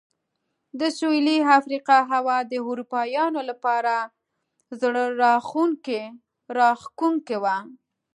[0.79, 3.93] د سوېلي افریقا هوا د اروپایانو لپاره
[4.81, 5.03] زړه
[6.57, 7.57] راښکونکې وه.